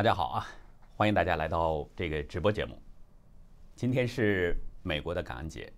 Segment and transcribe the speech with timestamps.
[0.00, 0.46] 大家好啊，
[0.96, 2.80] 欢迎大家来到这个直播节目。
[3.76, 5.70] 今天是美国的感恩节，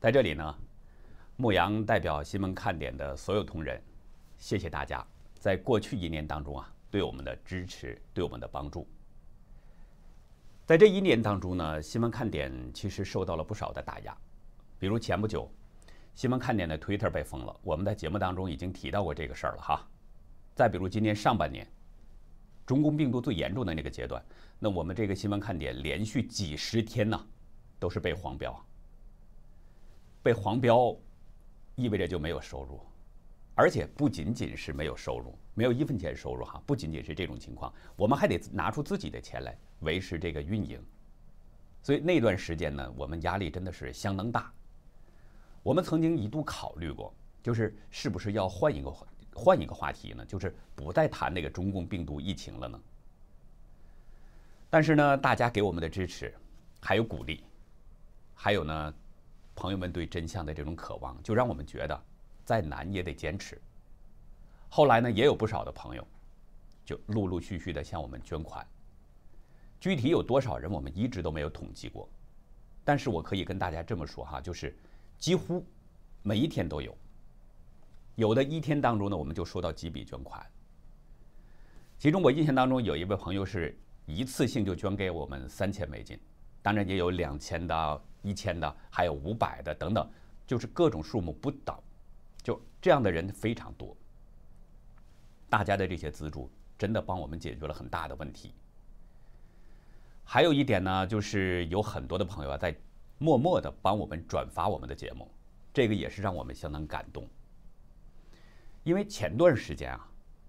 [0.00, 0.58] 在这里呢，
[1.36, 3.78] 牧羊代表新闻看点的所有同仁，
[4.38, 5.06] 谢谢大家
[5.38, 8.88] 在过去一年当中啊对我们的支持，对我们的帮助。
[10.64, 14.16] 在这一年当中呢，新闻看点其实受到了不少的打压，
[14.78, 15.46] 比如前不久，
[16.14, 19.86] 新闻看点的 Twitter 被封了，我们在节目当中已经提到过这个事儿了哈。
[20.54, 21.70] 再比如今年上半年。
[22.68, 24.22] 中共病毒最严重的那个阶段，
[24.58, 27.18] 那我们这个新闻看点连续几十天呢，
[27.78, 28.54] 都是被黄标。
[30.22, 30.94] 被黄标，
[31.76, 32.78] 意味着就没有收入，
[33.54, 40.78] 而且不仅仅是没有收入，没有一分钱收入哈，不仅仅是这种情况，我们还得拿出自己的钱来维持这个运营。
[41.82, 44.52] 所以那段时间呢，我们压力真的是相当大。
[45.62, 48.94] 我们曾经一度考虑过，就是是不是要换一个。
[49.38, 52.80] 换一个话题呢，就是不再谈那个中共病毒疫情了呢。
[54.68, 56.34] 但是呢，大家给我们的支持，
[56.80, 57.44] 还有鼓励，
[58.34, 58.94] 还有呢，
[59.54, 62.02] 朋友们对真相的这种渴望，就让我们觉得
[62.44, 63.58] 再难也得坚持。
[64.68, 66.06] 后来呢，也有不少的朋友，
[66.84, 68.66] 就陆陆续续的向我们捐款。
[69.80, 72.08] 具体有多少人，我们一直都没有统计过。
[72.84, 74.76] 但是我可以跟大家这么说哈，就是
[75.18, 75.64] 几乎
[76.22, 76.96] 每一天都有。
[78.18, 80.44] 有的一天当中呢，我们就收到几笔捐款。
[81.98, 86.18] 其中我印象当中有一位朋友是一次性就捐给我们三千美金，
[86.60, 90.10] 当然也有两千的、一千的，还有五百的等等，
[90.48, 91.78] 就是各种数目不等，
[92.42, 93.96] 就这样的人非常多。
[95.48, 98.52] 大家的这些资助真的帮我们解决了很大的问题。
[100.24, 102.76] 还有一点呢，就是有很多的朋友啊在
[103.18, 105.30] 默默的帮我们转发我们的节目，
[105.72, 107.24] 这个也是让我们相当感动。
[108.88, 110.08] 因为前段时间啊，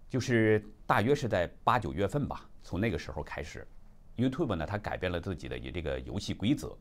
[0.09, 3.67] 就是大约是在八九月份吧，从那个时候开始
[4.16, 6.73] ，YouTube 呢它改变了自己的这个游戏规则。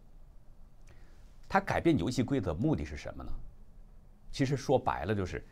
[1.48, 3.32] 它改变游戏规则目的是什么呢？
[4.30, 5.44] 其实说白了就是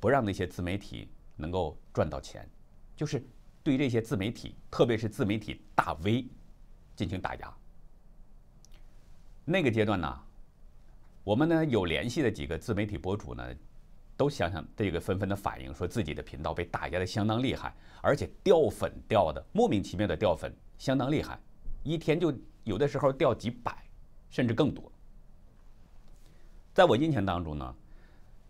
[0.00, 2.48] 不让那些自媒体能够赚到钱，
[2.96, 3.22] 就是
[3.62, 6.26] 对这些自媒体，特别是自媒体大 V
[6.96, 7.54] 进行打压。
[9.44, 10.22] 那个阶段呢，
[11.22, 13.46] 我们呢有联系的几个自媒体博主呢。
[14.20, 21.40] 都想想这个纷纷的反应，说自己的频道被打压的相当厉害，而且掉粉掉的莫名其妙的掉粉相当厉害，
[21.82, 22.30] 一天就
[22.64, 23.74] 有的时候掉几百，
[24.28, 24.92] 甚至更多。
[26.74, 27.74] 在我印象当中呢，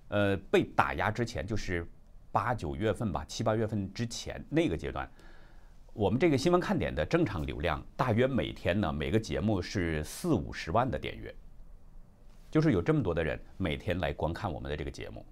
[0.08, 1.88] 呃，被打压之前就是
[2.32, 5.08] 八九月份吧，七八月份之前那个阶段，
[5.92, 11.32] 我们这个新闻看点的正常流量大约每天呢每个节目是四五十万的点阅，
[12.50, 15.25] 就是有这么多的人每天来观看我们的这个节目。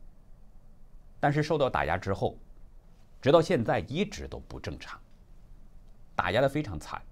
[1.21, 2.39] 但是受到打压之后，
[3.21, 5.01] 直到现在一直都不正常，
[6.15, 7.03] 打压的非常惨。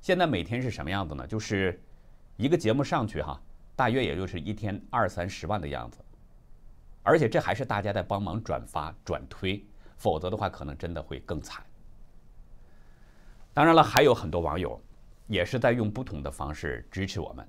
[0.00, 1.26] 现在每天是什么样子呢？
[1.26, 1.80] 就是
[2.36, 3.40] 一个节目上去哈，
[3.76, 5.98] 大约也就是一天二三十万的样子，
[7.04, 9.64] 而且这还是大家在帮忙转发转推，
[9.96, 11.64] 否则的话可能真的会更惨。
[13.54, 14.80] 当然了，还有很多网友
[15.28, 17.48] 也是在用不同的方式支持我们，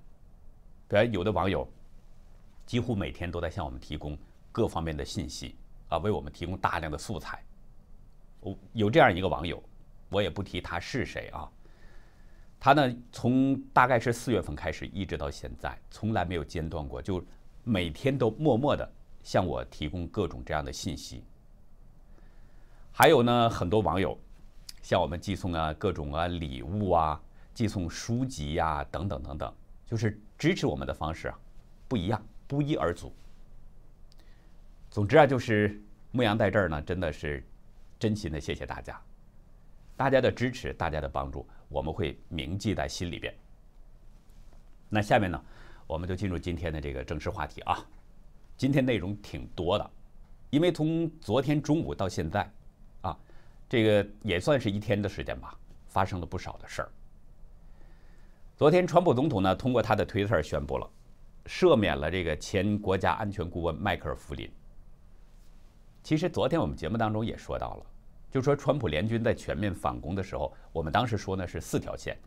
[0.88, 1.68] 比如有的网友
[2.68, 4.16] 几乎每天都在向我们提供
[4.52, 5.56] 各方面的信息。
[5.94, 7.44] 啊，为我们提供大量的素材。
[8.40, 9.62] 我有这样一个网友，
[10.10, 11.48] 我也不提他是谁啊。
[12.60, 17.24] 他呢，从大概是四月份开始，一直到现在，从来没有间断过，就
[17.64, 18.90] 每天都默默的
[19.22, 21.24] 向我提供各种这样的信息。
[22.92, 24.18] 还有呢，很多网友
[24.82, 27.22] 向我们寄送啊各种啊礼物啊，
[27.54, 29.54] 寄送书籍呀等等等等，
[29.86, 31.38] 就是支持我们的方式啊
[31.88, 33.14] 不一样，不一而足。
[34.94, 35.82] 总之啊，就是
[36.12, 37.44] 牧羊在这儿呢，真的是
[37.98, 39.02] 真心的谢谢大家，
[39.98, 43.34] 大家的支持，大家的帮助，我们会铭记在心里边。
[44.90, 45.44] 那下面呢，
[45.88, 47.84] 我们就进入今天的这个正式话题啊。
[48.56, 49.92] 今天内容挺多的，
[50.52, 52.48] 因为从昨天中午到现在，
[53.02, 53.18] 啊，
[53.68, 55.58] 这个也算是一天的时间吧，
[55.88, 56.90] 发生了不少的事儿。
[58.56, 60.88] 昨天，川普总统呢，通过他的推特宣布了，
[61.48, 64.48] 赦免了这个前国家安全顾问迈克尔·弗林。
[66.04, 67.86] 其实昨天我们节目当中也说到了，
[68.30, 72.18] 就说川普联军在全面反攻的时候，我们当时说呢是四条线，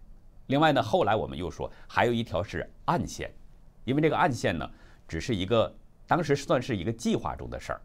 [0.46, 3.31] 另外呢后来我们又说还有一条是暗线，
[3.84, 4.67] 因为这个暗线呢
[5.06, 5.70] 只是一个
[6.06, 7.81] 当时算是一个计划中的事儿，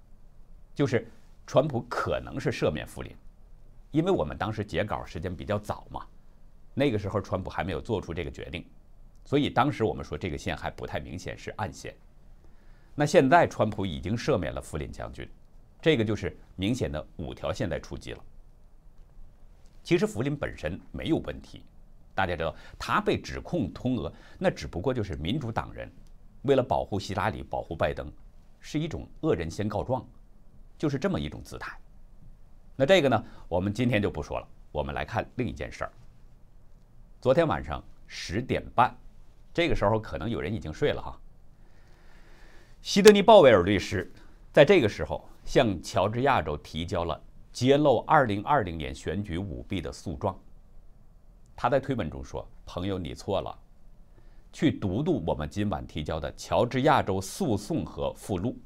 [0.74, 1.06] 就是
[1.46, 3.14] 川普可能是赦免福林，
[3.92, 6.08] 因为我们当时截稿时间比较早嘛，
[6.74, 8.66] 那个时候川普还没有做出这个决定，
[9.26, 11.94] 所以当时我们说这个线还不太明显是暗线，
[12.96, 15.30] 那现在川普已经赦免了福林将军。
[15.82, 18.24] 这个就是明显的五条线在出击了。
[19.84, 21.64] 其实福林本身没有问题。
[22.14, 25.92] 大家知道，他被指控通俄，那只不过就是民主党人
[26.44, 28.12] 为了保护希拉里、保护拜登，
[28.60, 30.06] 是一种恶人先告状，
[30.78, 31.76] 就是这么一种姿态。
[32.76, 34.48] 那这个呢，我们今天就不说了。
[34.72, 35.92] 我们来看另一件事儿。
[37.20, 38.96] 昨天晚上十点半，
[39.54, 41.20] 这个时候可能有人已经睡了哈。
[42.82, 44.12] 西德尼·鲍威尔律师
[44.52, 47.20] 在这个时候向乔治亚州提交了
[47.54, 50.38] 揭露2020年选举舞弊的诉状。
[51.56, 53.58] 他在推文中说：“朋友，你错了，
[54.52, 58.58] 去读读我们今晚提交的乔治亚州诉讼和附录。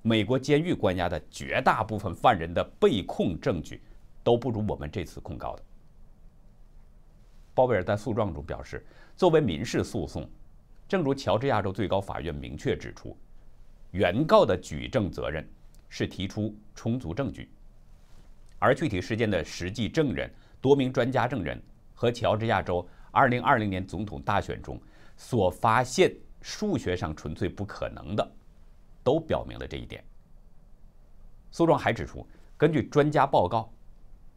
[0.00, 3.82] 美国监狱关押的绝大部分犯人的被控证据，
[4.24, 5.62] 都不如我们这次控告的。”
[7.54, 10.26] 鲍威尔在诉状中表示：“作为民事诉讼，
[10.88, 13.14] 正如乔治亚州最高法院明确指出，
[13.92, 15.48] 原告的举证责任
[15.88, 17.48] 是提出充足证据，
[18.58, 20.30] 而具体事件的实际证人、
[20.60, 21.58] 多名专家证人。”
[21.94, 24.80] 和乔治亚州2020年总统大选中
[25.16, 28.32] 所发现数学上纯粹不可能的，
[29.04, 30.02] 都表明了这一点。
[31.52, 33.72] 诉状还指出，根据专家报告，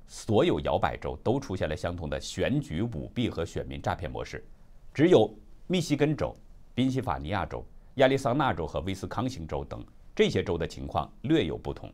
[0.06, 4.46] 所有摇摆州都出现了相同的选举舞弊和选民诈骗模式，
[4.94, 5.36] 只有
[5.66, 6.36] 密西根州、
[6.76, 9.84] 宾夕法尼亚州、亚利桑那州和威斯康星州等
[10.16, 11.92] 这些州的情况略有不同。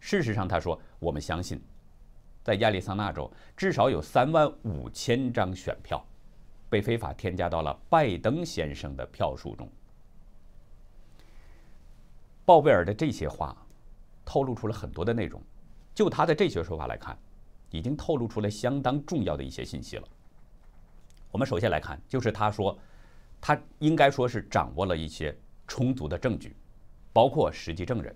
[0.00, 1.60] 事实上，他说，我们相信。
[2.42, 6.04] 在亚利桑那州，至少有三万五千张选票
[6.68, 9.70] 被非法添加到了拜登先生的票数中。
[12.44, 13.56] 鲍威尔的这些话
[14.24, 15.40] 透露出了很多的内容，
[15.94, 17.16] 就他的这些说法来看，
[17.70, 20.08] 已经透露出了相当重要的一些信息了。
[21.30, 22.76] 我们首先来看，就是他说，
[23.42, 25.36] 他应该说是掌握了一些
[25.66, 26.54] 充足的证据，
[27.12, 28.14] 包括实际证人。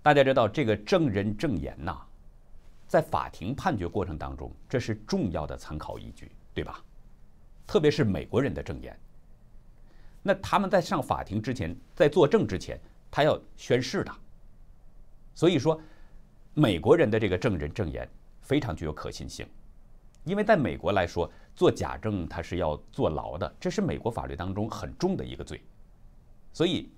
[0.00, 2.00] 大家知道，这个证人证言呐。
[2.86, 6.80] 在法庭判决过程当中，这是重要的参考依据，对吧？
[7.66, 8.96] 特别是美国人的证言。
[10.22, 12.78] 那他们在上法庭之前，在作证之前，
[13.10, 14.12] 他要宣誓的。
[15.34, 15.80] 所以说，
[16.54, 18.08] 美国人的这个证人证言
[18.40, 19.44] 非常具有可信性，
[20.22, 25.60] 因为在美国来说，做假证他是要坐牢的，这是美国法律当中很重的一个罪。
[26.52, 26.90] 所以，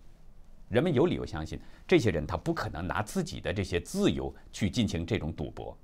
[0.69, 1.59] 人们有理由相信。
[1.87, 5.75] 这些人他不可能拿自己的这些自由去进行这种赌博，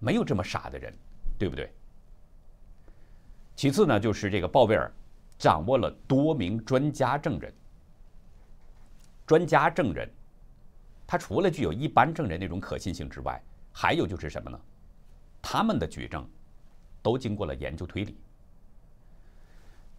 [0.00, 0.92] 没有这么傻的人，
[1.38, 1.72] 对不对？
[3.54, 4.90] 其次呢，就是这个鲍威尔
[5.38, 7.54] 掌握了多名专家证人。
[9.26, 10.10] 专家证人，
[11.06, 13.40] 他除了具有一般证人那种可信性之外，
[13.70, 14.60] 还有就是什么呢？
[15.40, 16.26] 他们的举证
[17.04, 18.16] 都经过了研究推理，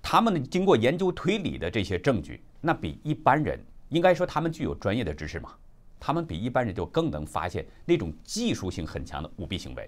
[0.01, 3.63] 他们经过研究推理的这些证据，那比一般人。
[3.89, 5.53] 应该说，他们具有专业的知识嘛？
[5.99, 9.87] 他们比一般人就更能发现那种技术性很强的舞弊行为。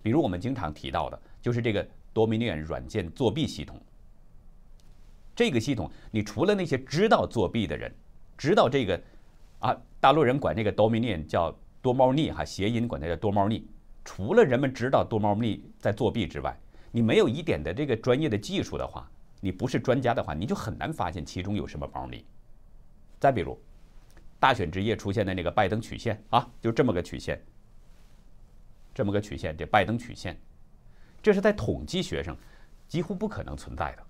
[0.00, 3.78] 比如我们经常提到的，就是这个 Dominion 软件作弊系统。
[5.34, 7.92] 这个系统，你除了那些知道作弊的人，
[8.38, 9.02] 知道这个
[9.58, 13.66] 啊，大陆人管这个 Dominion 叫多猫腻哈，谐音管它叫多猫腻。
[14.12, 16.58] 除了人们知道多猫腻在作弊之外，
[16.90, 19.08] 你没有一点的这个专业的技术的话，
[19.40, 22.24] 你不是专家的话，你就很难发现其中有什么猫腻。
[23.20, 23.56] 再比如，
[24.40, 27.40] 大选之夜出现的那个拜登曲线啊，就这么个曲线，
[28.92, 30.36] 这么个曲线，这拜登曲线，
[31.22, 32.36] 这是在统计学上
[32.88, 34.02] 几乎不可能存在的。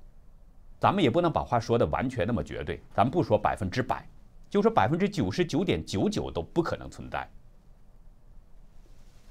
[0.78, 4.08] 咱们也不能把话说的完全那么绝对，咱们不说百分之百，
[4.48, 7.30] 就说百分之九十九点九九都不可能存在。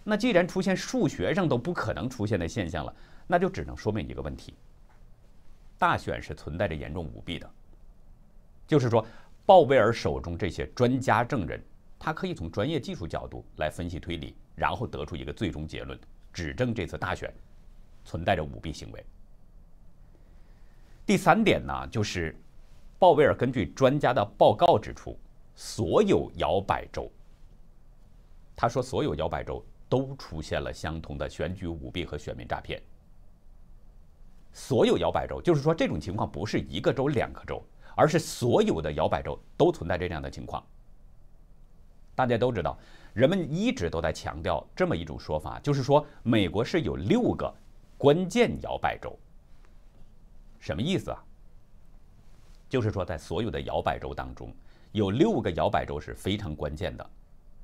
[0.10, 2.94] 那既然出现数学上都不可能出现的现象了，
[3.28, 4.54] 那就只能说明一个问题：
[5.78, 7.50] 大选是存在着严重舞弊的，
[8.68, 9.06] 就是说。
[9.46, 11.60] 鲍威尔手中这些专家证人，
[11.98, 16.00] 他可以从专业技术角度来分析推理，然后得出一个最终结论，
[16.32, 17.34] 指证这次大选
[18.06, 19.04] 存在着舞弊行为。
[21.04, 22.40] 第三点呢，就是
[23.00, 25.18] 鲍威尔根据专家的报告指出，
[25.56, 27.12] 所有摇摆州，
[28.56, 32.82] 他说所有摇摆州都出现了相同的选举舞弊和选民诈骗。
[34.54, 37.62] 所有摇摆州，就是说这种情况不是一个州、两个州。
[37.96, 40.66] 而是所有的摇摆州都存在这样的情况。
[42.16, 42.80] 大家都知道，
[43.14, 47.54] 人们一直都在强调这么一种说法，就是说美国是有六个
[47.98, 49.14] 关键摇摆州。
[50.60, 51.22] 什么意思啊？
[52.70, 54.50] 就是说在所有的摇摆州当中，
[54.94, 57.10] 有六个摇摆州是非常关键的，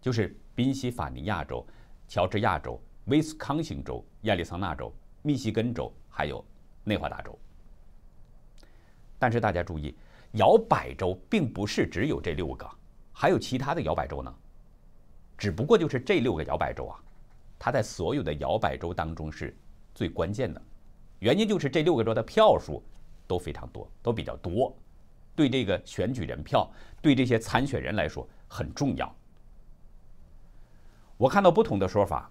[0.01, 1.65] 就是宾夕法尼亚州、
[2.07, 6.43] 乔治亚州、威斯康星州、亚利桑那州、密西根州，还有
[6.83, 7.37] 内华达州。
[9.17, 9.95] 但是大家注意。
[10.37, 12.69] 摇摆州并不是只有这六个，
[13.13, 14.35] 还有其他的摇摆州呢。
[15.37, 16.99] 只不过就是这六个摇摆州啊，
[17.57, 19.55] 它在所有的摇摆州当中是
[19.93, 20.61] 最关键的，
[21.19, 22.83] 原因就是这六个州的票数
[23.25, 24.77] 都非常多，都比较多，
[25.37, 26.69] 对这个选举人票，
[27.01, 29.15] 对这些参选人来说很重要。
[31.17, 32.29] 我看到不同的说法，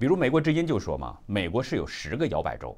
[0.00, 2.76] 比如美国之音就说嘛，美国是有十个摇摆州，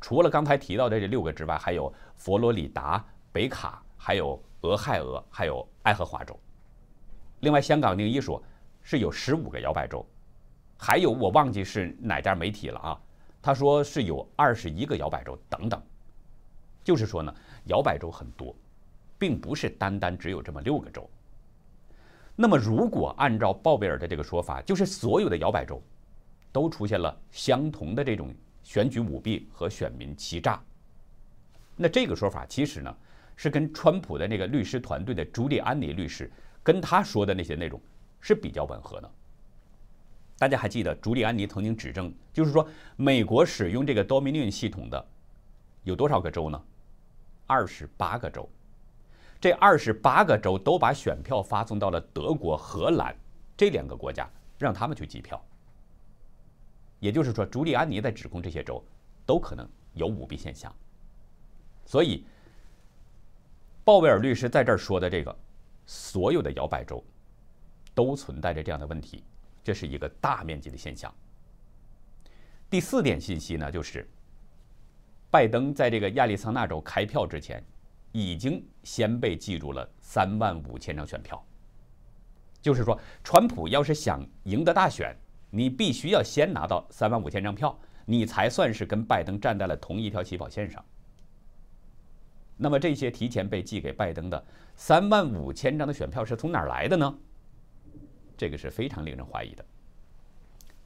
[0.00, 6.36] 除了刚才提到的这六个之外，还有佛罗里达、北卡，还有俄亥俄，还有爱荷华州。
[7.40, 8.42] 另外，香港另一说
[8.82, 10.04] 是有十五个摇摆州，
[10.76, 13.00] 还有我忘记是哪家媒体了啊？
[13.40, 15.80] 他说是有二十一个摇摆州等等，
[16.82, 17.32] 就是说呢，
[17.66, 18.52] 摇摆州很多，
[19.16, 21.08] 并不是单单只有这么六个州。
[22.40, 25.82] 那么，如果按照鲍威尔的这个说法，就是所有的摇摆州
[26.52, 30.62] 都出现了相同的这种选举舞弊和选民欺诈，
[31.74, 32.96] 那这个说法其实呢
[33.34, 36.30] 是跟川普的那个律师团队的朱利安尼律师
[36.62, 37.80] 跟他说的那些内容
[38.20, 39.10] 是比较吻合的。
[40.38, 42.64] 大家还记得朱利安尼曾经指证，就是说
[42.94, 45.04] 美国使用这个 Dominion 系统的
[45.82, 46.62] 有多少个州呢？
[47.48, 48.48] 二十八个州。
[49.40, 53.16] 这二十八个州都把选票发送到了德国、荷兰
[53.56, 54.28] 这两个国家，
[54.58, 55.40] 让他们去计票。
[56.98, 58.84] 也就是说，朱利安尼在指控这些州
[59.24, 60.74] 都可能有舞弊现象。
[61.84, 62.26] 所以，
[63.84, 65.38] 鲍威尔律师在这儿说的这个，
[65.86, 67.02] 所有的摇摆州
[67.94, 69.22] 都存在着这样的问题，
[69.62, 71.14] 这是一个大面积的现象。
[72.68, 74.06] 第四点信息呢，就是
[75.30, 77.64] 拜登在这个亚利桑那州开票之前。
[78.12, 81.42] 已经先被记住了三万五千张选票，
[82.60, 85.14] 就是说，川普要是想赢得大选，
[85.50, 90.84] 你必须要先拿到三万五千张票，你才算是跟拜登站在了同一条起跑线上。
[92.56, 97.18] 那么这些提前被寄给拜登的三万五千张的选票是从哪儿来的呢？
[98.36, 99.64] 这个是非常令人怀疑的。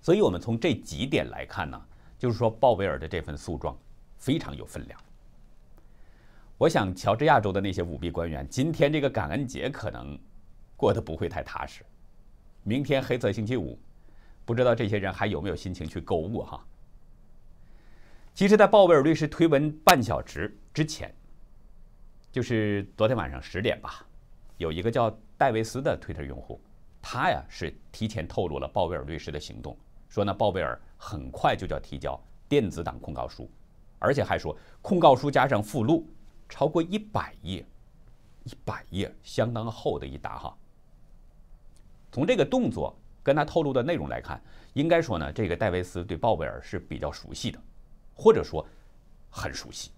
[0.00, 1.80] 所以我们从这几点来看呢，
[2.18, 3.78] 就是说鲍威尔的这份诉状
[4.18, 5.00] 非常有分量。
[6.58, 10.16] 我想，乔治亚州的那些舞弊官员，今天这个感恩节可能
[10.76, 11.84] 过得不会太踏实。
[12.62, 13.76] 明天黑色星期五，
[14.44, 16.64] 不知道这些人还有没有心情去购物哈？
[18.32, 21.12] 其实，在鲍威尔律师推文半小时之前，
[22.30, 24.06] 就是昨天晚上十点吧，
[24.56, 26.60] 有一个叫戴维斯的推特用户，
[27.02, 29.76] 他呀是提前透露了鲍威尔律师的行动，
[30.08, 32.18] 说呢，鲍威尔很快就要提交
[32.48, 33.50] 电子档控告书，
[33.98, 36.06] 而且还说控告书加上附录。
[36.52, 37.64] 超过一百页，
[38.44, 40.54] 一百页相当厚的一沓哈。
[42.12, 44.38] 从这个动作跟他透露的内容来看，
[44.74, 47.58] 应该说呢，这个戴维斯对鲍威尔是比较熟悉的，
[48.14, 48.66] 或者说
[49.30, 49.92] 很熟悉。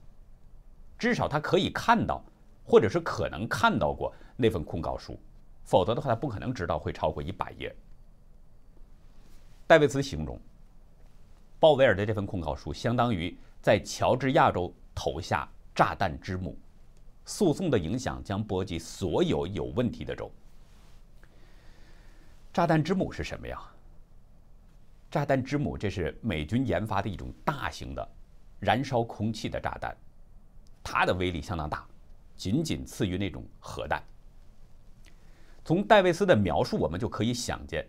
[0.96, 2.22] 至少他可以看到，
[2.64, 5.18] 或者是可能看到过那份控告书，
[5.64, 7.74] 否则的话他不可能知道会超过一百页。
[9.66, 10.40] 戴维斯形容，
[11.58, 15.48] 鲍威尔的这份控告书相当于在乔治亚州投下。
[15.74, 16.56] 炸弹之母，
[17.24, 20.30] 诉讼的影响将波及所有有问题的州。
[22.52, 23.60] 炸弹之母是什么呀？
[25.10, 28.08] 炸弹之母，这是美军研发的一种大型的
[28.60, 29.96] 燃烧空气的炸弹，
[30.82, 31.84] 它的威力相当大，
[32.36, 34.02] 仅仅次于那种核弹。
[35.64, 37.84] 从戴维斯的描述，我们就可以想见，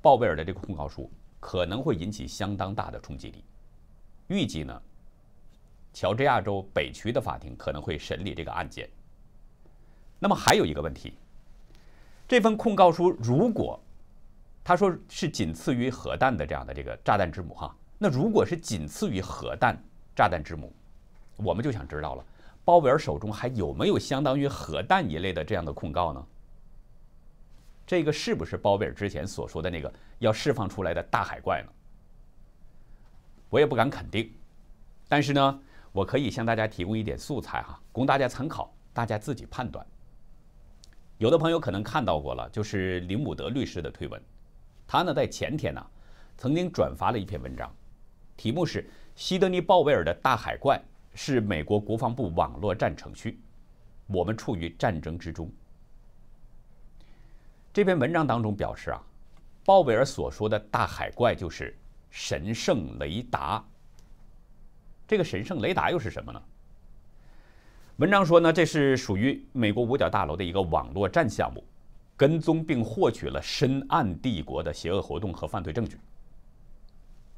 [0.00, 3.44] 鲍威尔的这个控告书可能会引起相当大的冲击力。
[4.26, 4.82] 预计呢？
[5.92, 8.88] 乔治亚州北区的法庭可能会审理这个案件。
[10.18, 11.14] 那么还有一个问题，
[12.28, 13.80] 这份控告书如果
[14.62, 19.76] 他说是仅次于核弹的这样的这个炸弹之母哈，那如果是仅次于核弹
[20.14, 20.72] 炸弹之母，
[21.36, 22.24] 我们就想知道了，
[22.64, 26.26] 鲍威尔手中还有没有相当于核弹一类的这样的控告呢？
[27.86, 31.72] 这个是不是鲍威尔之前所说的那个要释放出来的大海怪呢？
[33.48, 34.30] 我也不敢肯定，
[35.08, 35.60] 但是呢。
[35.92, 39.84] 我可以向大家提供一点素材哈，供大家参考，大家自己判断。
[41.18, 44.22] 有的朋友可能看到过了，就是林姆德律师的推文，
[44.86, 45.84] 他呢在前天呢
[46.38, 47.74] 曾经转发了一篇文章，
[48.36, 48.82] 题目是
[49.16, 50.80] 《西德尼·鲍威尔的大海怪
[51.14, 53.42] 是美国国防部网络战程序，
[54.06, 55.46] 我们处于战争之中》。
[57.72, 59.02] 这篇文章当中表示啊，
[59.64, 61.76] 鲍威尔所说的大海怪就是
[62.10, 63.64] 神圣雷达。
[65.10, 66.40] 这个神圣雷达又是什么呢？
[67.96, 71.64] 文章说呢，这是属于美国五角大楼的一个网络战项目，
[72.16, 75.98] 跟踪并获取了深暗帝国的邪恶活动和犯罪证据。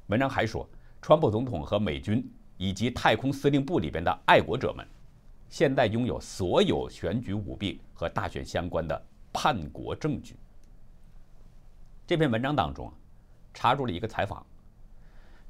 [0.08, 0.68] 文章还说，
[1.00, 4.86] 川普总统和美军以及太空司令部里边的爱国者们，
[5.48, 9.02] 现在拥有所有选举舞弊和大选相关的
[9.32, 10.36] 叛国证据。
[12.06, 12.92] 这篇文章当中啊
[13.54, 14.44] 插入了一个采访，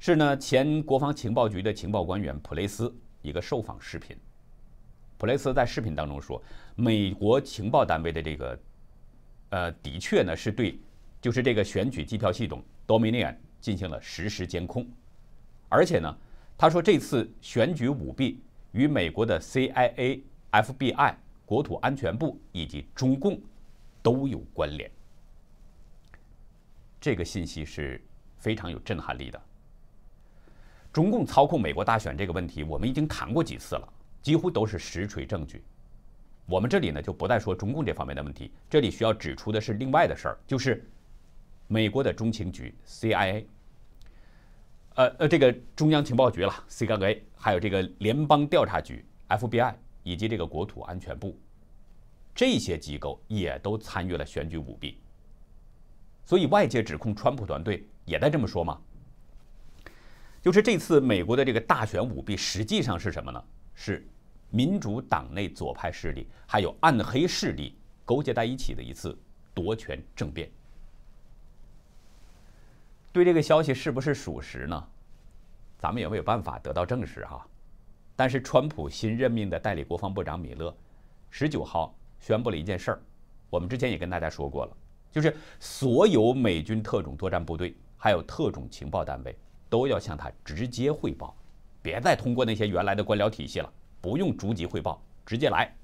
[0.05, 4.13] 是呢前国防情报局的情报官员普雷斯一个受访视频。
[5.17, 6.43] 普雷斯在视频当中说，
[6.75, 8.59] 美国情报单位的这个，
[9.51, 10.77] 呃，的确呢是对，
[11.21, 14.85] 就是这个选举计票系统 Dominion 进行了实时监控，
[15.69, 16.17] 而且呢，
[16.57, 18.41] 他说这次选举舞弊
[18.73, 20.19] 与美国的 CIA、
[20.51, 23.39] FBI、国土安全部以及中共
[24.01, 24.91] 都有关联。
[26.99, 28.03] 这个信息是
[28.37, 29.41] 非常有震撼力的。
[30.93, 33.93] 中共操控美国大选这个问题，我们已经谈过几次了。
[34.21, 35.61] 几乎都是实锤证据。
[36.45, 40.89] 我们这里呢就不再说中共这方面的问题，这里需要指出的是另外的事儿，就是
[41.67, 43.43] 美国的中情局 CIA，
[44.95, 51.37] 呃呃，这个中央情报局了 CIA，还有这个联邦调查局 FBI 以及这个国土安全部，
[52.33, 54.97] 这些机构也都参与了选举舞弊。
[56.23, 58.79] 所以外界指控川普团队也在这么说吗？
[60.43, 63.43] 就是这次美国的这个大选舞弊实际上是什么呢？
[63.73, 64.05] 是。
[64.49, 69.17] 民主党内左派势力还有暗黑势力勾结在一起的一次
[69.51, 70.47] 夺权政变。
[73.11, 74.87] 对这个消息是不是属实呢？
[75.79, 77.43] 咱们也没有办法得到证实哈。
[78.15, 80.71] 但是，川普新任命的代理国防部长米勒
[81.31, 83.01] 十九号宣布了一件事儿，
[83.49, 84.77] 我们之前也跟大家说过了，
[85.11, 89.35] 就是所有美军特种作战部队还有特种情报单位
[89.73, 91.35] 都要向他直接汇报，
[91.81, 93.73] 别再通过那些原来的官僚体系了。
[93.99, 95.75] 不用逐级汇报，直接来。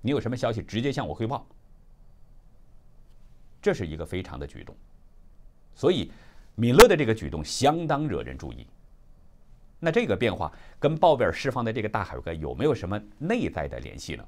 [0.00, 1.44] 你有什么消息，直接向我汇报。
[3.60, 4.76] 这是一个非常的举动，
[5.74, 6.12] 所以
[6.54, 8.64] 米勒的这个举动相当惹人注意。
[9.80, 14.24] 那这个变化跟鲍威尔释放的这个大海哥有没有什么内在的联系呢？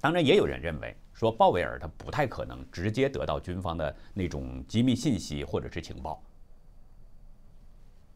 [0.00, 6.22] 当然，也有人认为说鲍威尔他不太可能直接得到军方的那种机密信息或者是情报。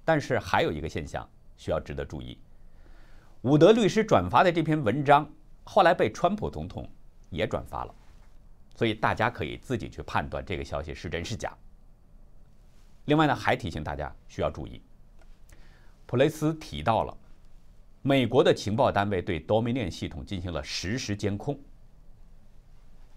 [0.09, 2.39] 但是还有一个现象需要值得注意。
[3.43, 5.31] 伍德律师转发的这篇文章，
[5.65, 6.89] 后来被川普总统
[7.29, 7.95] 也转发了，
[8.75, 11.55] 所以大家可以自己去判断这个消息是真是假。
[13.05, 14.81] 另外呢，还提醒大家需要注意，
[16.07, 17.15] 普雷斯提到了
[18.01, 21.61] 美国的情报单位对 Dominion 系统进行了实时监控。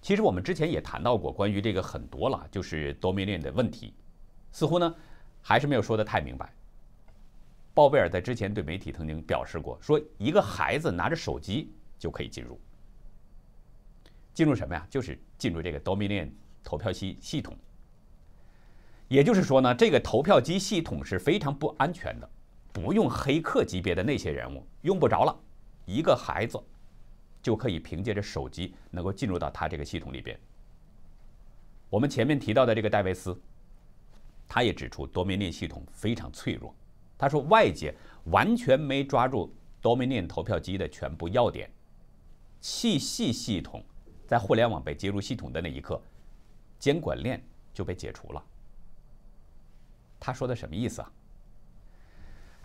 [0.02, 3.94] 其实我们之前也谈到过关于这个很多了，就是 Dominion 的问题，
[4.52, 4.94] 似乎呢
[5.42, 6.54] 还是没有说的太明白。
[7.74, 12.60] 鲍威尔在之前对媒体曾经表示过，说一个孩子拿着手机就可以进入，
[14.34, 14.86] 进入什么呀？
[14.90, 16.30] 就是进入这个 Dominion
[16.64, 17.58] 投票机系统。
[19.08, 22.30] 也就是说呢，这个投票机系统是非常不安全的，
[22.74, 25.38] 不用黑客级别的那些人物用不着了，
[25.86, 26.62] 一个孩子
[27.42, 30.40] 就可以凭借着手机能够进入到他这个系统里边。
[31.90, 33.38] 我们前面提到的这个戴维斯，
[34.48, 36.74] 他也指出 Dominion 系统非常脆弱。
[37.22, 41.70] 他说：“外界完全没抓住 Dominion 投票机的全部要点，
[42.60, 43.86] 气系系统
[44.26, 46.02] 在互联网被接入系统的那一刻，
[46.80, 47.40] 监管链
[47.76, 48.44] 就被解除了。”
[50.20, 51.12] 他说的什么意思啊？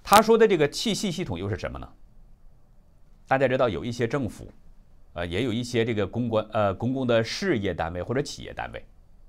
[0.02, 1.86] 他说的这个气系系统又是什么呢？
[3.28, 4.50] 大家知道，有一些政府，
[5.12, 8.82] 呃，也有一些这个公关呃公共的事业单位或者企业单位，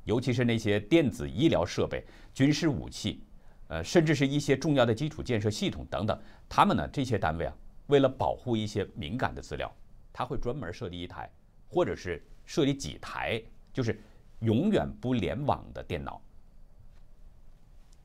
[0.05, 3.26] 尤其是那些电子医疗设备、军事武器。
[3.69, 7.53] 呃，甚至是一些重要的基础建设系统等等，他们呢这些单位啊，
[7.87, 9.73] 为了保护一些敏感的资料，
[10.13, 11.29] 他会专门设立一台，
[11.67, 13.41] 或者是设立几台，
[13.73, 13.99] 就是
[14.39, 16.21] 永远不联网的电脑。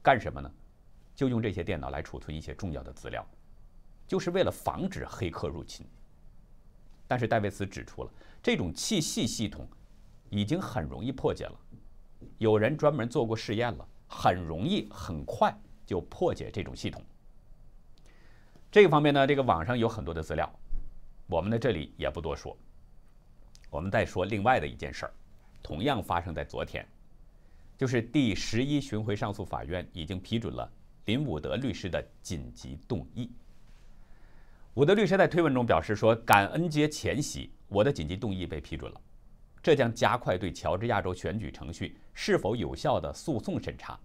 [0.02, 0.50] 干什么呢？
[1.14, 3.24] 就用这些电脑来储存一些重要的资料，
[4.08, 5.86] 就是为了防止黑客入侵。
[7.06, 8.10] 但是戴维斯指出了，
[8.42, 9.68] 这种气系系统
[10.30, 11.60] 已经很容易破解了，
[12.38, 13.86] 有人专门做过试验了。
[14.14, 15.50] 很容易，很快
[15.86, 17.02] 就破解这种系统。
[18.70, 20.48] 这个方面呢，这个网上有很多的资料，
[21.26, 22.54] 我们在这里也不多说。
[23.70, 25.12] 我们再说另外的一件事儿，
[25.62, 26.86] 同样发生在昨天，
[27.78, 30.70] 就是第十一巡回上诉法院已经批准了
[31.06, 33.30] 林伍德律师的紧急动议。
[34.74, 39.00] 伍德律师在推文中表示说：“感恩节前夕，我的紧急动议被批准了。”
[39.62, 43.98] 这将加快对乔治亚州选举程序是否有效的诉讼审查。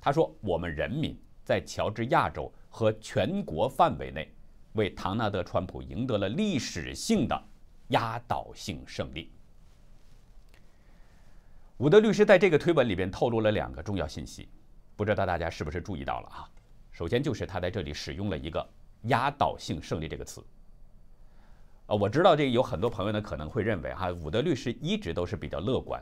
[0.00, 4.32] 他说：“我们人民在乔治亚州和全国范围内
[4.72, 7.42] 为唐纳德·川普赢得了历史性的
[7.88, 9.30] 压倒性胜利。”
[11.76, 14.48] 伍德律师在这个推文里边透露了两个重要信息，
[14.96, 16.48] 不知道大家是不是注意到了啊？
[16.90, 18.66] 首先就是他在这里使用了一个
[19.08, 20.42] “压倒性胜利”这个词。
[21.90, 26.00] 呃，我知道这个有很多朋友呢可能会认为哈，伍德律师一直都是比较乐观，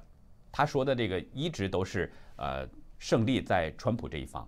[0.52, 4.46] 他说的这个一直都是呃胜利在川普这一方。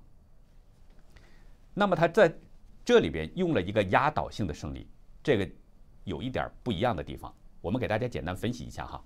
[1.73, 2.31] 那么他在
[2.85, 4.87] 这里边用了一个压倒性的胜利，
[5.23, 5.51] 这个
[6.05, 9.03] 有一点不一样的地方，我们给大家简单分析一下哈。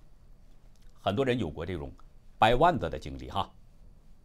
[1.00, 1.92] 很多人有过这种
[2.36, 3.48] 掰腕子的经历哈，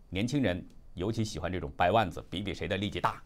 [0.10, 3.22] 年轻人尤其喜欢这种掰腕子，比比谁的力气大。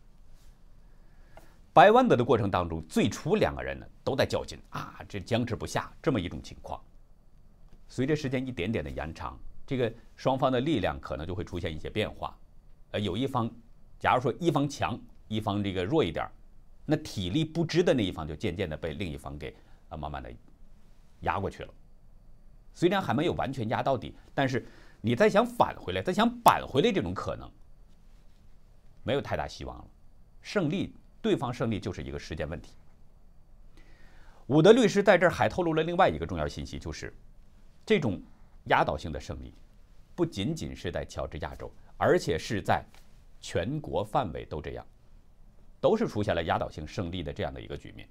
[1.74, 6.80] 掰腕子的过程当中，最初两个人呢都在较劲啊，这僵持不下这么一种情况。
[7.90, 12.38] 随着时间一点点的延长，这个双方的力量可能就会出现一些变化。
[12.92, 13.52] 呃，有一方，
[14.00, 16.30] 假如说一方强，一方这个弱一点，
[16.86, 19.56] 那体力不支的那一方就渐渐的被另一方给
[19.90, 20.32] 啊慢慢的
[21.22, 21.74] 压过去了。
[22.76, 24.64] 虽然还没有完全压到底，但是
[25.02, 27.52] 你再想返回来，再想扳回来这种可能，
[29.02, 29.86] 没有太大希望了。
[30.44, 30.96] 胜利。
[31.24, 32.74] 对方胜利就是一个时间问题。
[34.48, 37.14] 伍德律师在这儿还透露了另外一个重要信息，就是
[37.86, 38.22] 这种
[38.66, 39.54] 压倒性的胜利，
[40.16, 42.84] 不仅仅是在乔治亚州，而且是在
[43.40, 44.86] 全国范围都这样，
[45.80, 48.06] 都是出现了压倒性胜利的这样的一个局面。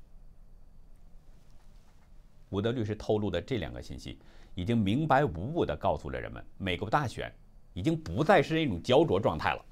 [2.49, 4.19] 伍德律师透露的这两个信息，
[4.55, 7.31] 已经明白无误地告诉了人们，美国大选
[7.75, 9.63] 已经不再是那种焦灼状态了，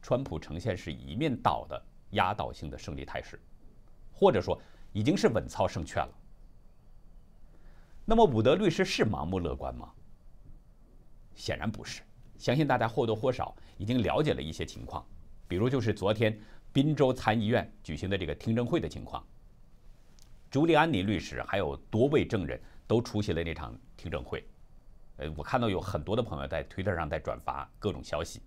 [0.00, 1.86] 川普呈现是一面倒的。
[2.10, 3.40] 压倒性的胜利态势，
[4.12, 4.60] 或者说
[4.92, 6.14] 已经是稳操胜券了。
[8.04, 9.92] 那么伍德律师是盲目乐观吗？
[11.34, 12.02] 显然不是。
[12.36, 15.06] 相信大家或多或少已经了解了一些情况，
[15.46, 16.40] 比如就是昨天
[16.72, 19.22] 宾州参议院举行的这个听证会的情况。
[20.50, 24.42] 朱利安尼律师还有多位证人都出席了那场听证会。
[25.18, 28.40] 呃，我看到有很多的朋友在推特上在转发各种消息。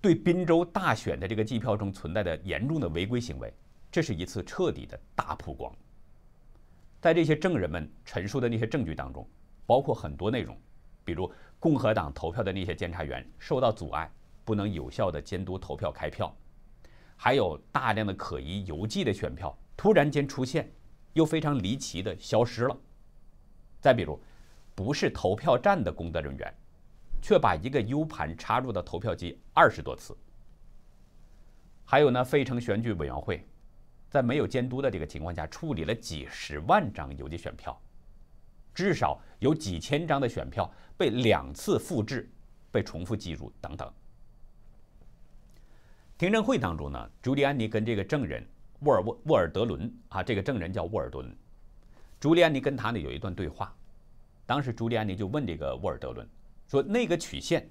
[0.00, 3.52] 对宾州大选的这个计票中存在的严重的违规行为，
[3.90, 5.74] 这是一次彻底的大曝光。
[7.00, 9.28] 在这些证人们陈述的那些证据当中，
[9.64, 10.56] 包括很多内容，
[11.04, 14.10] 比如共和党投票的那些监察员受到阻碍，
[14.44, 16.28] 不能有效的监督投票开票；
[17.16, 20.70] 还有大量的可疑邮寄的选票突然间出现，
[21.14, 22.76] 又非常离奇的消失了。
[23.80, 24.20] 再比如，
[24.74, 26.54] 不是投票站的工作人员。
[27.26, 30.16] 却把一个 U 盘插入到投票机二十多次。
[31.84, 33.44] 还有呢，费城选举委员会，
[34.08, 37.76] 在没有监督的这个情况下，处理了几十万张邮寄选票，
[38.72, 42.30] 至少有几千张的选票被两次复制、
[42.70, 43.92] 被重复计入等等。
[46.16, 48.46] 听证会当中呢，朱利安尼跟这个证人
[48.82, 51.36] 沃尔沃沃尔德伦啊，这个证人叫沃尔德伦，
[52.20, 53.76] 朱利安尼跟他呢有一段对话，
[54.46, 56.24] 当时朱利安尼就问这个沃尔德伦。
[56.68, 57.68] 说那个曲线，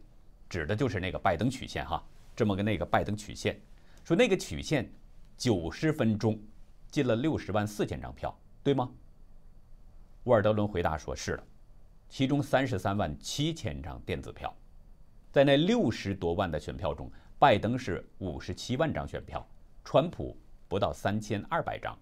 [0.49, 2.01] 指的就是那个拜登曲线哈，
[2.35, 3.59] 这么个那个拜登曲线，
[4.03, 4.89] 说那个曲线
[5.37, 6.39] 九十分钟
[6.89, 8.89] 进了六十万四千张票，对吗？
[10.23, 11.43] 沃尔德伦回答说是的，
[12.07, 14.55] 其中三十三万七千张电子票，
[15.31, 19.45] 在那六十多万的选票中，拜登是五十七万张选票，
[19.83, 20.37] 川普
[20.69, 21.97] 不到三千二百张。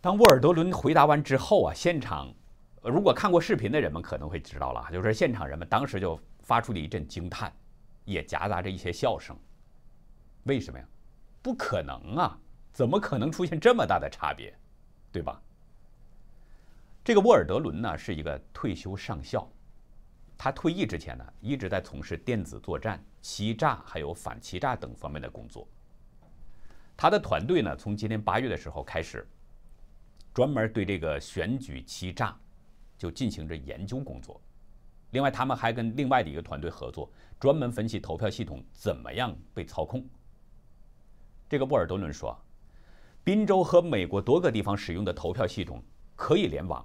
[0.00, 2.34] 当沃尔德伦回答完之后啊，现场。
[2.86, 7.52] 如果看过视频的人们可能会知道了，就是现场人们当时就发出了一阵惊叹，
[8.04, 9.36] 也夹杂着一些笑声。
[10.44, 10.86] 为什么呀？
[11.42, 12.38] 不可能啊！
[12.72, 14.56] 怎么可能出现这么大的差别，
[15.10, 15.42] 对吧？
[17.02, 19.48] 这个沃尔德伦呢是一个退休上校，
[20.36, 25.66] 他退役之前呢一直在从事电子作战、欺诈还有反欺诈等方面的工作。
[26.96, 29.26] 他的团队呢从今年八月的时候开始，
[30.32, 32.36] 专门对这个选举欺诈。
[32.98, 34.40] 就进行着研究工作，
[35.10, 40.04] 另外他们还跟另外的一个团队合作，专门分析投票系统怎么样被操控。
[41.48, 42.36] 这个沃尔德伦说，
[43.22, 45.82] 宾州和美国多个地方使用的投票系统
[46.14, 46.84] 可以联网，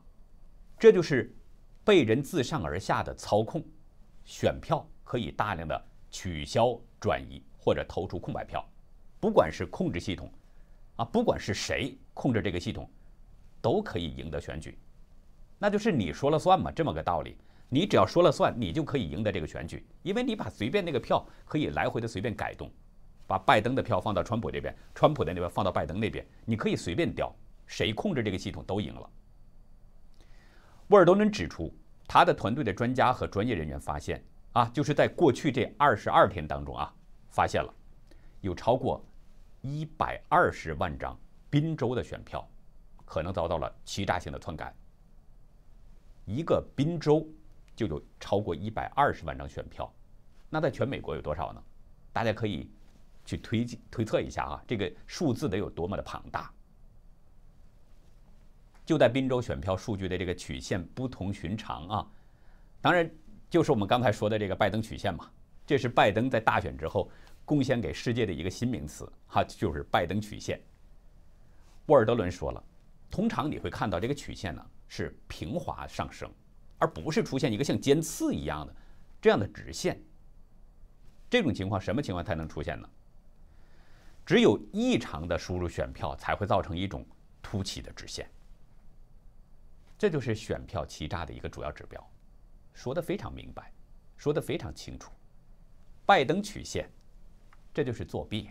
[0.78, 1.36] 这就是
[1.84, 3.64] 被人自上而下的操控，
[4.24, 8.64] 选票可以大量的取消、转移或者投出空白票，
[9.20, 10.32] 不管是控制系统，
[10.98, 12.90] 啊，不管是谁控制这个系统，
[13.62, 14.78] 都可以赢得选举。
[15.62, 17.38] 那就是你说了算嘛，这么个道理。
[17.70, 22.68] 你只要说了算，你就可以赢得这个选举，因为你把随便那个票可以来回的随便改动，
[23.28, 27.32] 把拜登的票放到川普这边，川普的那边放到拜登那边，你可以随便调，
[27.68, 29.08] 谁控制这个系统都赢了。
[30.88, 31.72] 沃尔多伦指出，
[32.08, 34.22] 他的团队的专家和专业人员发现
[34.54, 36.92] 啊，就是在过去这二十二天当中啊，
[37.30, 37.72] 发现了
[38.42, 39.06] 有超过
[39.62, 41.16] 一百二十万张
[41.52, 42.46] 宾州的选票
[43.06, 44.76] 可能遭到了欺诈性的篡改。
[46.26, 47.28] 一个宾州
[47.76, 49.92] 就有超过一百二十万张选票，
[50.50, 51.64] 那在全美国有多少呢？
[52.14, 52.70] 大家可以
[53.26, 56.52] 去推推测一下啊，这个数字得有多么的庞大。
[58.86, 62.08] 就在宾州选票数据的这个曲线不同寻常啊，
[62.82, 63.10] 当然
[63.50, 65.30] 就是我们刚才说的这个拜登曲线嘛，
[65.66, 67.10] 这是拜登在大选之后
[67.46, 70.60] 贡献给世界的一个新名词，哈，就是拜登曲线。
[71.86, 72.62] 沃尔德伦说了，
[73.10, 76.30] 通常你会看到这个曲线呢是平滑上升，
[76.78, 78.76] 而不是出现一个像尖刺一样的
[79.22, 79.98] 这样的直线。
[81.30, 82.90] 这种情况什么情况才能出现呢？
[84.26, 87.06] 只有异常的输入选票才会造成一种
[87.42, 88.30] 凸起的直线。
[89.98, 92.06] 这就是选票欺诈的一个主要指标，
[92.74, 93.72] 说的非常明白，
[94.18, 95.10] 说的非常清楚。
[96.06, 96.90] 拜登曲线，
[97.74, 98.50] 这就是作弊。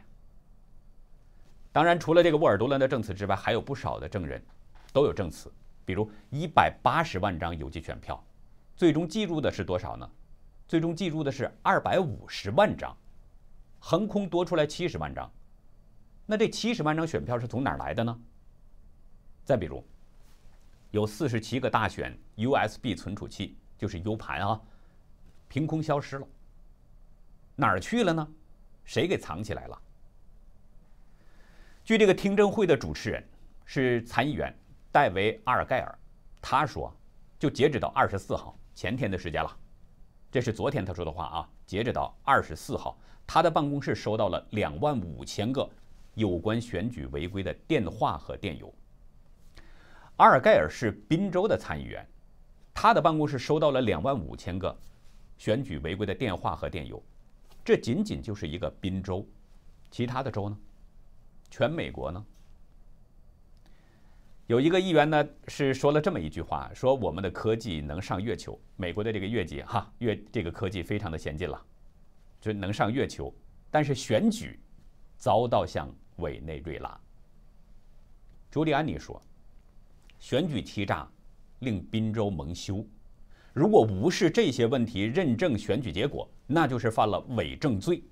[1.71, 4.43] 当然，除了这个沃尔多伦的证词之外，还有不少的证人
[4.91, 5.53] 都有证词。
[5.91, 8.25] 比如一百八十万张邮寄选票，
[8.77, 10.09] 最终计入的是多少呢？
[10.69, 12.97] 最终计入的是二百五十万张，
[13.81, 15.29] 横空多出来七十万张。
[16.27, 18.17] 那这七十万张选票是从哪儿来的呢？
[19.45, 19.85] 再比如，
[20.93, 24.63] 有四十七个大选 USB 存储器，就是 U 盘啊，
[25.49, 26.29] 凭空消失了，
[27.57, 28.29] 哪儿去了呢？
[28.85, 29.77] 谁给藏起来了？
[31.83, 33.29] 据这个听证会的主持人
[33.65, 34.57] 是参议员
[34.93, 35.99] 戴维·阿尔盖尔，
[36.43, 36.93] 他说，
[37.39, 39.57] 就截止到二十四号前天的时间了，
[40.33, 41.49] 这是昨天他说的话啊。
[41.65, 45.71] 截止到二十四号，他的办公室收到了两万五千个
[46.15, 48.75] 有关选举违规的电话和电邮。
[50.17, 52.05] 阿尔盖尔是宾州的参议员，
[52.75, 54.77] 他的办公室收到了两万五千个
[55.39, 57.01] 选举违规的电话和电邮，
[57.65, 59.25] 这仅仅就是一个宾州，
[59.93, 60.59] 其他的州呢？
[61.49, 62.27] 全美国呢，
[64.51, 71.65] 有一个议员呢是说了这么一句话：说我们的科技能上月球，美国的这个月季哈月这个科技非常的先进了，
[72.41, 73.33] 就能上月球，
[73.71, 74.59] 但是选举
[75.17, 77.01] 遭到向委内瑞拉。
[78.51, 79.23] 朱利安尼说，
[80.19, 81.09] 选举欺诈
[81.61, 82.85] 令宾州蒙羞，
[83.53, 88.03] 如果无视这些问题认证选举结果，那就是犯了伪证罪。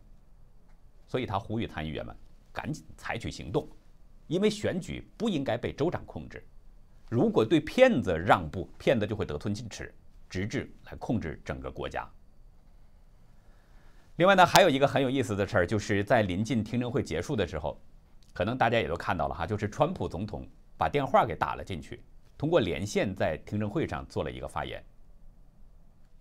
[1.08, 2.16] 所以他呼吁参议员们。
[2.50, 3.68] 赶紧采取行动，
[4.28, 6.46] 因为选举不应该被州长控制。
[7.10, 9.92] 如果对骗子让步，骗子就会得寸进尺，
[10.30, 12.08] 直至来控制整个国家。
[14.16, 17.80] 另外呢，还有一个很有意思的事儿，就是在临近听证会结束的时候，
[18.32, 22.02] 可能大家也都看到了哈，就是川普总统把电话给打了进去，
[22.36, 24.84] 通过连线在听证会上做了一个发言。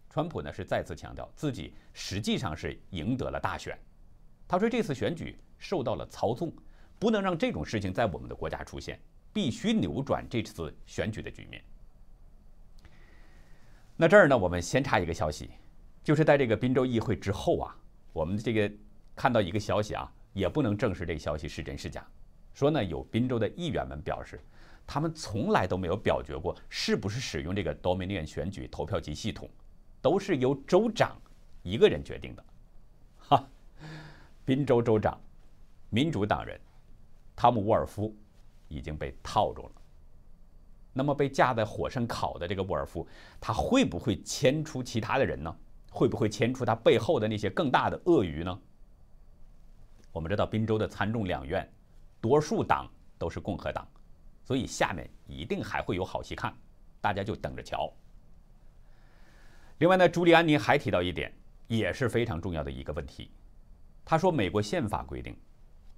[0.10, 3.78] 川普呢是再次强调自己实际上是赢得了大选，
[4.48, 5.38] 他说这次选举。
[5.60, 6.54] 受到了操纵，
[7.00, 9.00] 不能让这种事情在我们的国家出现，
[9.32, 11.64] 必须扭转这次选举的局面。
[13.96, 15.52] 那这儿呢，我们先插一个消息，
[16.04, 17.76] 就是在这个宾州议会之后啊，
[18.14, 18.72] 我们这个
[19.16, 22.06] 看到一个消息啊，也不能证实这个消息是真是假。
[22.54, 24.40] 说呢，有宾州的议员们表示，
[24.86, 29.50] 他们从来都没有表决过是不是使用这个 Dominion 选举投票机系统，
[30.02, 31.16] 都是由州长
[31.62, 32.46] 一个人决定的。
[33.20, 33.48] 哈，
[34.46, 35.20] 宾州州长。
[35.90, 36.60] 民主党人
[37.38, 38.14] 汤姆·沃尔夫
[38.68, 39.72] 已经被套住了。
[40.92, 43.08] 那么被架在火上烤的这个沃尔夫，
[43.40, 45.56] 他会不会牵出其他的人呢？
[45.92, 48.60] 会不会牵出他背后的那些更大的鳄鱼呢？
[50.12, 51.72] 我们知道宾州的参众两院
[52.20, 53.88] 多数党都是共和党，
[54.44, 56.52] 所以下面一定还会有好戏看，
[57.00, 57.94] 大家就等着瞧。
[59.78, 61.32] 另外呢，朱利安尼还提到一点，
[61.68, 63.30] 也是非常重要的一个问题。
[64.04, 65.38] 他说，美国宪法规定。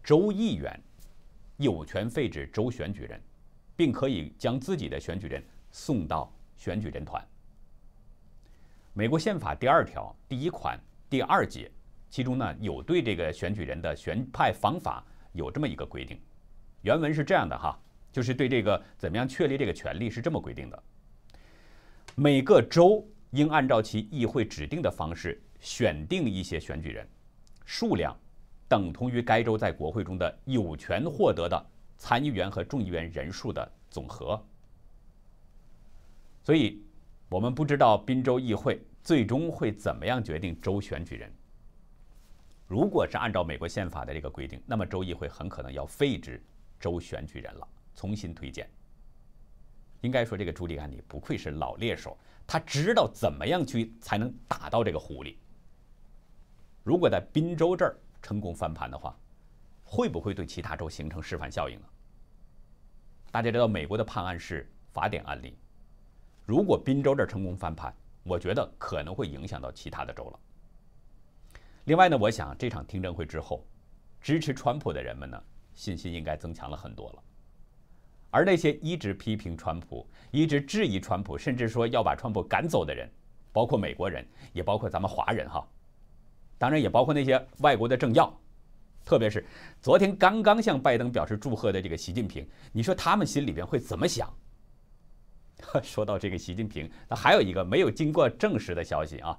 [0.04, 0.82] 州议员
[1.60, 3.22] 有权废止州选举人，
[3.76, 7.22] 并可以将自己的选举人送到选举人团。
[8.94, 11.70] 美国宪法第二条第一款第二节，
[12.10, 16.18] 其中呢有对这个选举人的选派方法有这么一个规定。
[16.82, 17.78] 原文是这样的哈，
[18.10, 20.84] 就是对这个怎么样确立这个权利是这么规定的：
[22.16, 27.06] 每个州应按照其议会指定的方式选定一些选举人，
[27.66, 28.18] 数量。
[28.70, 31.66] 等同于该州在国会中的有权获得的
[31.98, 34.42] 参议员和众议员人数的总和。
[36.44, 36.82] 所以，
[37.28, 41.30] 我们不知道宾州议会最终会怎么样决定州选举人。
[42.68, 46.42] 如果是按照美国宪法的这个规定，那么州议会很可能要废止
[46.80, 48.70] 州选举人了，重新推荐。
[50.02, 55.36] 应该说，这个朱利安尼不愧是老猎手，他知道怎么样去才能打到这个狐狸。
[56.84, 59.18] 如果在宾州这儿，成功翻盘的话，
[59.84, 61.86] 会不会对其他州形成示范效应呢？
[63.32, 65.58] 大家知道美国的判案是法典案例，
[66.46, 70.40] 如果宾州这成功翻盘，我觉得可能会影响到其他的州了。
[71.86, 73.66] 另外呢，我想这场听证会之后，
[74.20, 77.24] 支持川普的人们呢，信心应该增强了很多了。
[78.32, 83.10] 而那些一直批评川普、一直质疑川普，甚至说要把川普赶走的人，
[83.52, 85.68] 包括美国人，也包括咱们华人哈。
[86.60, 88.32] 当然也包括那些外国的政要，
[89.04, 89.44] 特别是
[89.82, 94.32] 昨天刚刚向拜登表示祝贺的这个习近平，你说他们心里边会怎么想？
[95.82, 99.38] 说到这个习近平，那还有一个没有经过证实的消息啊，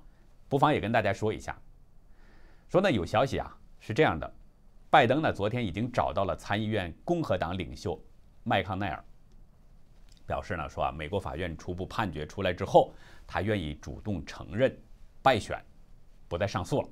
[0.48, 1.56] 不妨也跟大家说一下。
[2.68, 4.34] 说呢，有消息啊是这样的，
[4.88, 8.02] 拜登呢昨天已经找到了参议院共和党领袖
[8.44, 9.04] 麦康奈尔，
[10.26, 12.92] 表示呢说啊，美国法院初步判决出来之后，
[13.26, 14.74] 他愿意主动承认
[15.22, 15.62] 败选，
[16.28, 16.88] 不再上诉了。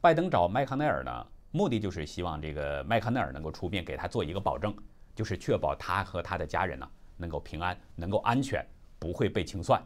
[0.00, 4.72] 拜登找麦康奈尔呢，目的就是希望这个麦康奈尔能够出面给他做一个保证，
[5.12, 8.64] 就是确保他和他的家人呢能够平安、能够安全，
[9.00, 9.82] 不会被清算，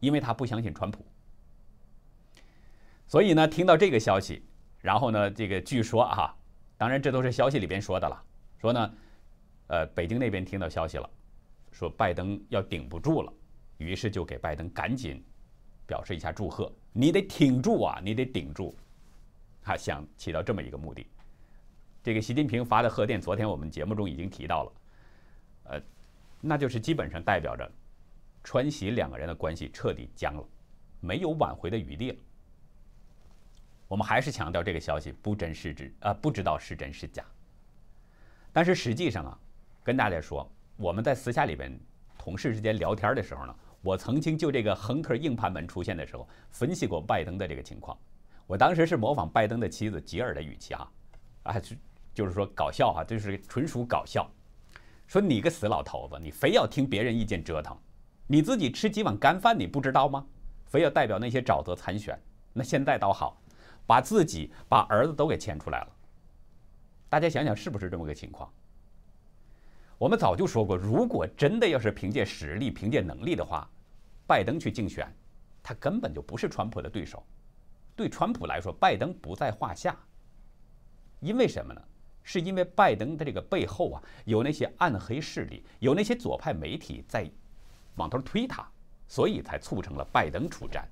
[0.00, 1.04] 因为他不相信川普。
[3.06, 4.42] 所以呢，听到这个消息，
[4.80, 6.34] 然后呢，这个据说啊，
[6.78, 8.24] 当然这都是消息里边说的了，
[8.58, 8.94] 说呢，
[9.66, 11.10] 呃，北京那边听到消息了，
[11.70, 13.30] 说拜登要顶不住了，
[13.76, 15.22] 于是就给拜登赶紧
[15.86, 18.74] 表示一下祝贺，你得挺住啊，你得顶住。
[19.64, 21.06] 他想起到这么一个目的。
[22.02, 24.72] 这个习近平发的贺电，昨天我们节目中已经提到了，
[25.70, 25.82] 呃，
[26.42, 27.68] 那就是基本上代表着
[28.42, 30.46] 川习两个人的关系彻底僵了，
[31.00, 32.16] 没有挽回的余地了。
[33.88, 37.24] 我们还是强调这个消息不真是真啊，不知道是真是假。
[38.52, 39.38] 但是实际上啊，
[39.82, 40.46] 跟大家说，
[40.76, 41.74] 我们在私下里边
[42.18, 47.96] 同事之间聊天的时候呢，我曾经就这个亨特硬盘门出现的时候，分析过拜登的这个情况。
[48.46, 50.90] 我当时是模仿拜登的妻子吉尔的语气啊，
[51.44, 51.76] 啊，就
[52.12, 54.30] 就是说搞笑哈，就是纯属搞笑。
[55.06, 57.76] 说你个死老头子，你非要听别人意见折腾，
[58.26, 60.26] 你自己吃几碗干饭你不知道吗？
[60.66, 62.18] 非要代表那些沼泽参选，
[62.52, 63.40] 那现在倒好，
[63.86, 65.88] 把自己把儿子都给牵出来了。
[67.08, 68.52] 大家想想是不是这么个情况？
[69.98, 73.70] 我们早就说过，如果真的要是凭借实力、凭借能力的话，
[74.26, 75.06] 拜登去竞选，
[75.62, 77.24] 他根本就不是川普的对手。
[77.96, 79.96] 对川普来说，拜登不在话下。
[81.20, 81.82] 因为什么呢？
[82.26, 87.30] 是因为拜登的这个背后啊，有那些暗黑势力，有那些左派媒体在
[87.96, 88.66] 往头推他，
[89.06, 90.88] 所以才促成了拜登出战。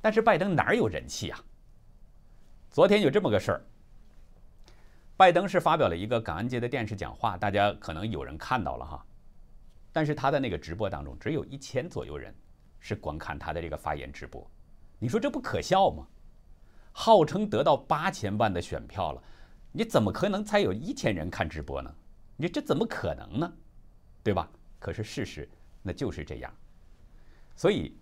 [0.00, 1.38] 但是拜登哪有人气啊？
[2.70, 3.62] 昨天有这么个事儿，
[5.16, 9.06] 拜登是发表了一个感恩节的电视讲话，大家可能有人看到了哈。
[9.92, 12.34] 但是他在那个直播当中，只有一千左右人
[12.80, 14.50] 是观看他的这个发言直播。
[15.00, 16.06] 你说这不可笑吗？
[16.92, 19.22] 号称得到八千万的选票了，
[19.72, 21.92] 你怎么可能才有一千人看直播呢？
[22.36, 23.52] 你这怎么可能呢？
[24.22, 24.48] 对吧？
[24.78, 25.48] 可是事实
[25.82, 26.54] 那就是这样。
[27.56, 27.96] 所以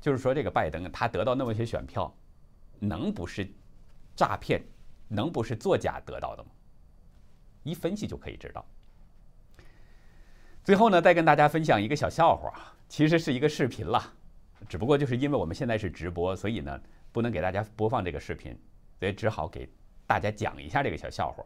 [0.00, 2.14] 就是说，这个拜登他得到那么些选票，
[2.78, 3.48] 能不是
[4.14, 4.62] 诈骗，
[5.08, 6.50] 能不是作假得到的吗？
[7.62, 8.64] 一分析就可以知道。
[10.62, 12.52] 最后呢，再跟大家分享一个小笑话，
[12.88, 14.12] 其实是一个视频了。
[14.68, 16.80] 只不过就是因为我们现在是直播，所以呢
[17.12, 18.58] 不能给大家播放这个视频，
[18.98, 19.68] 所以只好给
[20.06, 21.44] 大家讲一下这个小笑话。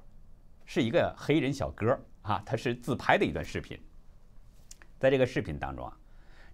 [0.65, 3.79] 是一个黑人小哥啊，他是自拍的一段视频。
[4.99, 5.97] 在这个视频当中啊，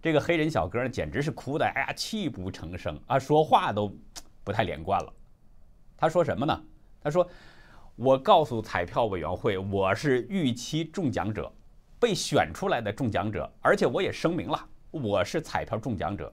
[0.00, 3.92] 这个黑人小哥呢简直是哭的，哎呀泣不成声啊，说话都
[4.44, 5.12] 不太连贯了。
[5.96, 6.64] 他说什么呢？
[7.00, 7.28] 他说
[7.96, 11.52] ：“我告诉彩票委员会，我是预期中奖者，
[11.98, 16.32] 被选出来的中奖者，而且我也声明了，我是彩票中奖者。”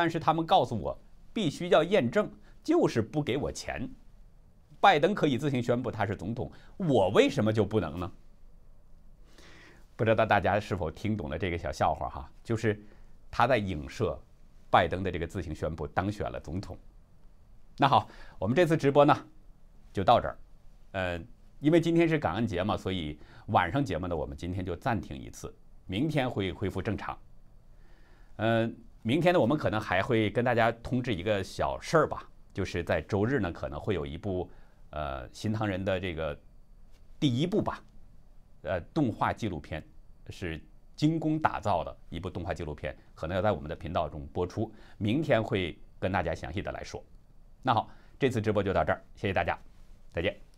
[0.00, 0.98] 但是他们告诉我，
[1.30, 2.26] 必须要验证，
[2.64, 3.86] 就是不给我钱。
[4.80, 8.10] 拜登可以自行宣布他是总统，我为什么就不能呢？
[9.96, 12.30] 不知道大家是否听懂了这个小笑话哈？
[12.42, 12.82] 就是
[13.30, 14.18] 他在影射
[14.70, 16.74] 拜登的这个自行宣布当选了总统。
[17.76, 19.14] 那好，我们这次直播呢
[19.92, 20.38] 就到这儿。
[20.92, 21.20] 呃，
[21.58, 27.18] 因为今天是感恩节嘛，所以晚上节目呢我们今天就暂停一次，明天会恢复正常。
[28.36, 28.74] 嗯。
[29.02, 34.50] 明天呢，我们可能还会跟大家通知一个小事儿吧，就是在周日呢，可能会有一部
[34.90, 36.38] 呃新唐人的这个
[37.18, 37.82] 第一部吧，
[38.62, 39.82] 呃动画纪录片，
[40.28, 40.62] 是
[40.94, 44.70] 精工打造的一部动画纪录片，可能要在我们的频道中播出。
[44.98, 47.02] 明天会跟大家详细的来说。
[47.62, 47.88] 那好，
[48.18, 49.58] 这次直播就到这儿，谢谢大家，
[50.12, 50.49] 再见。